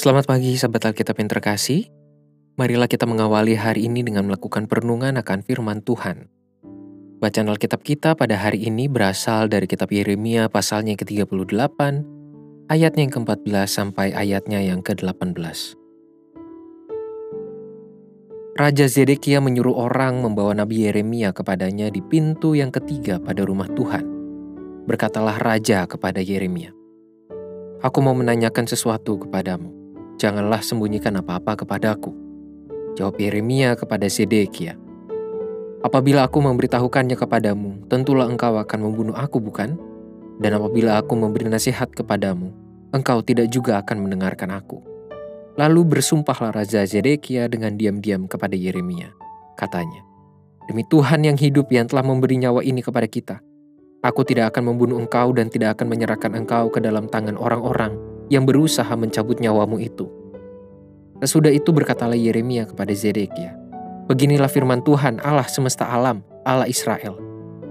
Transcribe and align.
Selamat 0.00 0.24
pagi 0.32 0.56
sahabat 0.56 0.80
Alkitab 0.88 1.12
yang 1.20 1.28
terkasih. 1.28 1.92
Marilah 2.56 2.88
kita 2.88 3.04
mengawali 3.04 3.52
hari 3.52 3.84
ini 3.84 4.00
dengan 4.00 4.32
melakukan 4.32 4.64
perenungan 4.64 5.20
akan 5.20 5.44
firman 5.44 5.84
Tuhan. 5.84 6.24
Bacaan 7.20 7.52
Alkitab 7.52 7.84
kita 7.84 8.16
pada 8.16 8.32
hari 8.40 8.64
ini 8.64 8.88
berasal 8.88 9.52
dari 9.52 9.68
kitab 9.68 9.92
Yeremia 9.92 10.48
pasalnya 10.48 10.96
yang 10.96 11.04
ke-38, 11.04 11.80
ayatnya 12.72 13.00
yang 13.04 13.12
ke-14 13.12 13.68
sampai 13.68 14.16
ayatnya 14.16 14.64
yang 14.64 14.80
ke-18. 14.80 15.76
Raja 18.56 18.86
Zedekia 18.88 19.44
menyuruh 19.44 19.76
orang 19.84 20.24
membawa 20.24 20.56
Nabi 20.56 20.88
Yeremia 20.88 21.36
kepadanya 21.36 21.92
di 21.92 22.00
pintu 22.00 22.56
yang 22.56 22.72
ketiga 22.72 23.20
pada 23.20 23.44
rumah 23.44 23.68
Tuhan. 23.76 24.08
Berkatalah 24.88 25.36
Raja 25.36 25.84
kepada 25.84 26.24
Yeremia, 26.24 26.72
Aku 27.84 28.00
mau 28.00 28.16
menanyakan 28.16 28.64
sesuatu 28.64 29.28
kepadamu. 29.28 29.79
Janganlah 30.20 30.60
sembunyikan 30.60 31.16
apa-apa 31.16 31.64
kepadaku. 31.64 32.12
Jawab 32.92 33.16
Yeremia 33.16 33.72
kepada 33.72 34.04
Zedekia. 34.04 34.76
Apabila 35.80 36.28
aku 36.28 36.44
memberitahukannya 36.44 37.16
kepadamu, 37.16 37.88
tentulah 37.88 38.28
engkau 38.28 38.60
akan 38.60 38.78
membunuh 38.84 39.16
aku 39.16 39.40
bukan? 39.40 39.80
Dan 40.36 40.60
apabila 40.60 41.00
aku 41.00 41.16
memberi 41.16 41.48
nasihat 41.48 41.88
kepadamu, 41.88 42.52
engkau 42.92 43.24
tidak 43.24 43.48
juga 43.48 43.80
akan 43.80 44.04
mendengarkan 44.04 44.52
aku. 44.52 44.84
Lalu 45.56 45.88
bersumpahlah 45.88 46.52
Raja 46.52 46.84
Zedekia 46.84 47.48
dengan 47.48 47.80
diam-diam 47.80 48.28
kepada 48.28 48.52
Yeremia. 48.52 49.16
Katanya, 49.56 50.04
Demi 50.68 50.84
Tuhan 50.84 51.24
yang 51.24 51.40
hidup 51.40 51.72
yang 51.72 51.88
telah 51.88 52.04
memberi 52.04 52.36
nyawa 52.36 52.60
ini 52.60 52.84
kepada 52.84 53.08
kita, 53.08 53.40
Aku 54.04 54.24
tidak 54.24 54.52
akan 54.52 54.72
membunuh 54.72 55.00
engkau 55.00 55.32
dan 55.32 55.48
tidak 55.48 55.76
akan 55.80 55.92
menyerahkan 55.92 56.32
engkau 56.32 56.72
ke 56.72 56.80
dalam 56.80 57.04
tangan 57.08 57.36
orang-orang 57.36 58.09
yang 58.30 58.46
berusaha 58.46 58.94
mencabut 58.94 59.42
nyawamu 59.42 59.82
itu. 59.82 60.06
Sesudah 61.20 61.52
itu 61.52 61.68
berkatalah 61.74 62.16
Yeremia 62.16 62.64
kepada 62.64 62.94
Zedekia, 62.96 63.60
Beginilah 64.10 64.50
firman 64.50 64.82
Tuhan 64.82 65.22
Allah 65.22 65.46
semesta 65.46 65.86
alam, 65.86 66.24
Allah 66.42 66.66
Israel. 66.66 67.14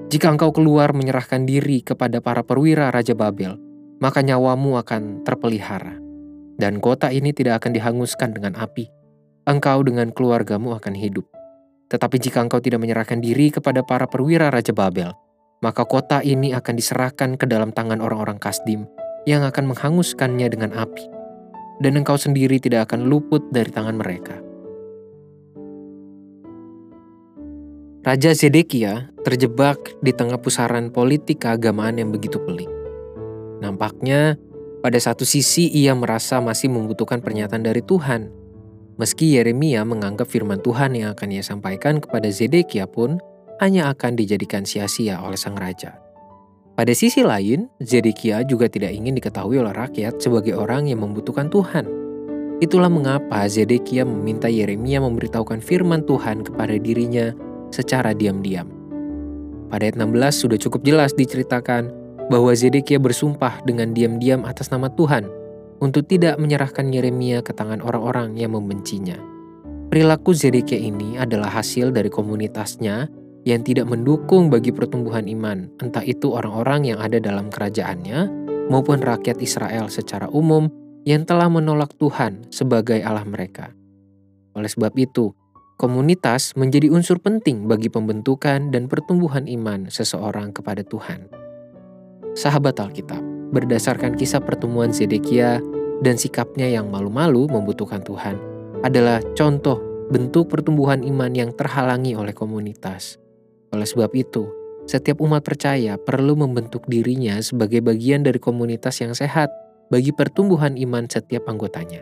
Jika 0.07 0.31
engkau 0.31 0.55
keluar 0.55 0.95
menyerahkan 0.95 1.43
diri 1.43 1.83
kepada 1.83 2.23
para 2.23 2.47
perwira 2.47 2.93
Raja 2.95 3.11
Babel, 3.11 3.59
maka 3.99 4.23
nyawamu 4.23 4.79
akan 4.79 5.27
terpelihara. 5.27 5.99
Dan 6.55 6.79
kota 6.79 7.11
ini 7.11 7.35
tidak 7.35 7.63
akan 7.63 7.75
dihanguskan 7.75 8.31
dengan 8.31 8.55
api. 8.55 8.87
Engkau 9.51 9.83
dengan 9.83 10.15
keluargamu 10.15 10.79
akan 10.79 10.95
hidup. 10.95 11.27
Tetapi 11.91 12.15
jika 12.21 12.39
engkau 12.39 12.63
tidak 12.63 12.79
menyerahkan 12.79 13.19
diri 13.19 13.51
kepada 13.51 13.83
para 13.83 14.07
perwira 14.07 14.47
Raja 14.47 14.71
Babel, 14.71 15.11
maka 15.59 15.83
kota 15.83 16.23
ini 16.23 16.55
akan 16.55 16.73
diserahkan 16.79 17.35
ke 17.35 17.43
dalam 17.49 17.75
tangan 17.75 17.99
orang-orang 17.99 18.39
Kasdim 18.39 18.87
yang 19.29 19.45
akan 19.45 19.69
menghanguskannya 19.69 20.49
dengan 20.49 20.73
api, 20.73 21.05
dan 21.85 22.01
engkau 22.01 22.17
sendiri 22.17 22.57
tidak 22.57 22.89
akan 22.89 23.05
luput 23.05 23.45
dari 23.53 23.69
tangan 23.69 24.01
mereka. 24.01 24.41
Raja 28.01 28.33
Zedekia 28.33 29.13
terjebak 29.21 29.93
di 30.01 30.09
tengah 30.09 30.41
pusaran 30.41 30.89
politik 30.89 31.45
keagamaan 31.45 32.01
yang 32.01 32.09
begitu 32.09 32.41
pelik. 32.41 32.71
Nampaknya, 33.61 34.33
pada 34.81 34.97
satu 34.97 35.27
sisi 35.27 35.69
ia 35.69 35.93
merasa 35.93 36.41
masih 36.41 36.73
membutuhkan 36.73 37.21
pernyataan 37.21 37.61
dari 37.61 37.85
Tuhan. 37.85 38.33
Meski 38.97 39.37
Yeremia 39.37 39.85
menganggap 39.85 40.25
firman 40.25 40.57
Tuhan 40.63 40.97
yang 40.97 41.13
akan 41.13 41.29
ia 41.29 41.43
sampaikan 41.45 42.01
kepada 42.01 42.31
Zedekia 42.33 42.89
pun 42.89 43.21
hanya 43.61 43.91
akan 43.91 44.15
dijadikan 44.15 44.63
sia-sia 44.63 45.19
oleh 45.19 45.37
sang 45.37 45.59
raja. 45.59 46.08
Pada 46.79 46.95
sisi 46.95 47.19
lain, 47.19 47.67
Zedekia 47.83 48.39
juga 48.47 48.71
tidak 48.71 48.95
ingin 48.95 49.11
diketahui 49.19 49.59
oleh 49.59 49.75
rakyat 49.75 50.15
sebagai 50.23 50.55
orang 50.55 50.87
yang 50.87 51.03
membutuhkan 51.03 51.51
Tuhan. 51.51 51.83
Itulah 52.63 52.87
mengapa 52.87 53.43
Zedekia 53.51 54.07
meminta 54.07 54.47
Yeremia 54.47 55.03
memberitahukan 55.03 55.59
firman 55.59 56.07
Tuhan 56.07 56.47
kepada 56.47 56.79
dirinya 56.79 57.35
secara 57.67 58.15
diam-diam. 58.15 58.71
Pada 59.67 59.91
ayat 59.91 59.99
16 59.99 60.07
sudah 60.31 60.55
cukup 60.55 60.87
jelas 60.87 61.11
diceritakan 61.19 61.91
bahwa 62.31 62.55
Zedekia 62.55 62.95
bersumpah 62.95 63.59
dengan 63.67 63.91
diam-diam 63.91 64.47
atas 64.47 64.71
nama 64.71 64.87
Tuhan 64.87 65.27
untuk 65.83 66.07
tidak 66.07 66.39
menyerahkan 66.39 66.95
Yeremia 66.95 67.43
ke 67.43 67.51
tangan 67.51 67.83
orang-orang 67.83 68.39
yang 68.39 68.55
membencinya. 68.55 69.19
Perilaku 69.91 70.31
Zedekia 70.31 70.79
ini 70.79 71.19
adalah 71.19 71.51
hasil 71.51 71.91
dari 71.91 72.07
komunitasnya 72.07 73.11
yang 73.47 73.63
tidak 73.63 73.87
mendukung 73.87 74.51
bagi 74.51 74.75
pertumbuhan 74.75 75.27
iman, 75.31 75.71
entah 75.79 76.03
itu 76.03 76.35
orang-orang 76.35 76.91
yang 76.91 76.99
ada 76.99 77.21
dalam 77.21 77.47
kerajaannya 77.47 78.27
maupun 78.67 78.99
rakyat 78.99 79.39
Israel 79.39 79.87
secara 79.87 80.27
umum 80.29 80.67
yang 81.07 81.23
telah 81.23 81.47
menolak 81.47 81.95
Tuhan 81.95 82.51
sebagai 82.51 82.99
Allah 83.01 83.23
mereka. 83.23 83.71
Oleh 84.53 84.67
sebab 84.67 84.91
itu, 84.99 85.31
komunitas 85.79 86.53
menjadi 86.59 86.91
unsur 86.91 87.23
penting 87.23 87.65
bagi 87.65 87.87
pembentukan 87.87 88.69
dan 88.69 88.91
pertumbuhan 88.91 89.47
iman 89.47 89.87
seseorang 89.87 90.51
kepada 90.51 90.83
Tuhan. 90.83 91.31
Sahabat 92.35 92.77
Alkitab, 92.77 93.23
berdasarkan 93.55 94.19
kisah 94.19 94.43
pertemuan 94.43 94.91
Zedekia 94.91 95.63
dan 96.03 96.19
sikapnya 96.19 96.67
yang 96.67 96.91
malu-malu 96.91 97.47
membutuhkan 97.47 98.03
Tuhan, 98.03 98.37
adalah 98.83 99.23
contoh 99.33 99.79
bentuk 100.09 100.51
pertumbuhan 100.51 101.01
iman 101.05 101.31
yang 101.31 101.51
terhalangi 101.55 102.13
oleh 102.17 102.35
komunitas. 102.35 103.17
Oleh 103.69 103.87
sebab 103.87 104.09
itu, 104.17 104.49
setiap 104.89 105.21
umat 105.21 105.45
percaya 105.45 106.01
perlu 106.01 106.33
membentuk 106.33 106.89
dirinya 106.89 107.37
sebagai 107.45 107.85
bagian 107.85 108.25
dari 108.25 108.41
komunitas 108.41 108.97
yang 109.05 109.13
sehat 109.13 109.53
bagi 109.93 110.09
pertumbuhan 110.09 110.73
iman 110.77 111.05
setiap 111.05 111.45
anggotanya. 111.45 112.01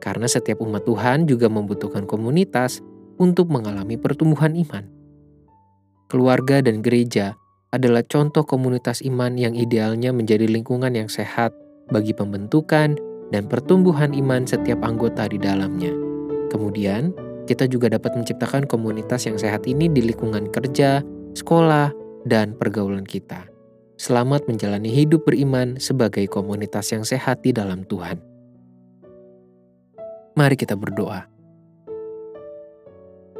Karena 0.00 0.24
setiap 0.24 0.58
umat 0.64 0.88
Tuhan 0.88 1.28
juga 1.28 1.52
membutuhkan 1.52 2.08
komunitas 2.08 2.80
untuk 3.20 3.52
mengalami 3.52 4.00
pertumbuhan 4.00 4.56
iman. 4.56 4.88
Keluarga 6.08 6.64
dan 6.64 6.80
gereja 6.80 7.36
adalah 7.72 8.04
contoh 8.04 8.44
komunitas 8.44 9.00
iman 9.04 9.32
yang 9.36 9.56
idealnya 9.56 10.12
menjadi 10.12 10.44
lingkungan 10.44 10.92
yang 10.92 11.08
sehat 11.08 11.56
bagi 11.88 12.12
pembentukan 12.12 13.00
dan 13.32 13.48
pertumbuhan 13.48 14.12
iman 14.12 14.44
setiap 14.44 14.84
anggota 14.84 15.24
di 15.24 15.40
dalamnya. 15.40 15.92
Kemudian, 16.52 17.16
kita 17.46 17.66
juga 17.66 17.90
dapat 17.90 18.14
menciptakan 18.14 18.70
komunitas 18.70 19.26
yang 19.26 19.38
sehat 19.38 19.66
ini 19.66 19.90
di 19.90 20.02
lingkungan 20.06 20.50
kerja, 20.50 21.02
sekolah, 21.34 21.90
dan 22.26 22.54
pergaulan 22.54 23.02
kita. 23.02 23.46
Selamat 23.98 24.46
menjalani 24.46 24.90
hidup 24.90 25.26
beriman 25.26 25.78
sebagai 25.78 26.26
komunitas 26.26 26.90
yang 26.90 27.06
sehat 27.06 27.42
di 27.42 27.54
dalam 27.54 27.86
Tuhan. 27.86 28.18
Mari 30.32 30.56
kita 30.56 30.74
berdoa. 30.78 31.28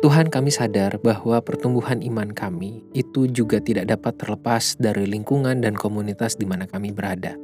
Tuhan 0.03 0.35
kami 0.35 0.51
sadar 0.51 0.99
bahwa 0.99 1.39
pertumbuhan 1.39 2.03
iman 2.03 2.35
kami 2.35 2.83
itu 2.91 3.31
juga 3.31 3.63
tidak 3.63 3.87
dapat 3.87 4.19
terlepas 4.19 4.75
dari 4.83 5.07
lingkungan 5.07 5.63
dan 5.63 5.79
komunitas 5.79 6.35
di 6.35 6.43
mana 6.43 6.67
kami 6.67 6.91
berada. 6.91 7.39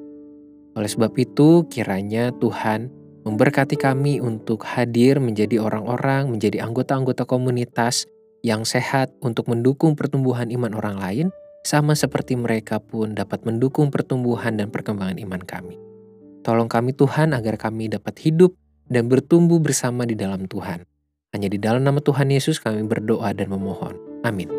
Oleh 0.74 0.90
sebab 0.90 1.14
itu, 1.22 1.66
kiranya 1.70 2.34
Tuhan 2.42 2.90
memberkati 3.28 3.76
kami 3.76 4.24
untuk 4.24 4.64
hadir 4.64 5.20
menjadi 5.20 5.60
orang-orang, 5.60 6.32
menjadi 6.32 6.64
anggota-anggota 6.64 7.28
komunitas 7.28 8.08
yang 8.40 8.64
sehat 8.64 9.12
untuk 9.20 9.52
mendukung 9.52 9.92
pertumbuhan 9.92 10.48
iman 10.48 10.72
orang 10.72 10.96
lain, 10.96 11.26
sama 11.60 11.92
seperti 11.92 12.40
mereka 12.40 12.80
pun 12.80 13.12
dapat 13.12 13.44
mendukung 13.44 13.92
pertumbuhan 13.92 14.56
dan 14.56 14.72
perkembangan 14.72 15.20
iman 15.20 15.42
kami. 15.44 15.76
Tolong 16.40 16.70
kami 16.72 16.96
Tuhan 16.96 17.36
agar 17.36 17.60
kami 17.60 17.92
dapat 17.92 18.16
hidup 18.24 18.56
dan 18.88 19.12
bertumbuh 19.12 19.60
bersama 19.60 20.08
di 20.08 20.16
dalam 20.16 20.48
Tuhan. 20.48 20.88
Hanya 21.36 21.52
di 21.52 21.60
dalam 21.60 21.84
nama 21.84 22.00
Tuhan 22.00 22.32
Yesus 22.32 22.56
kami 22.56 22.88
berdoa 22.88 23.36
dan 23.36 23.52
memohon. 23.52 24.24
Amin. 24.24 24.57